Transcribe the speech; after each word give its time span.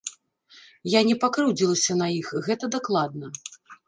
Я 0.93 1.01
не 1.09 1.17
пакрыўдзілася 1.23 1.97
на 1.99 2.07
іх, 2.19 2.27
гэта 2.47 2.71
дакладна. 2.77 3.31